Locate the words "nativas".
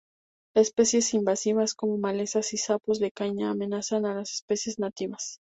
4.79-5.37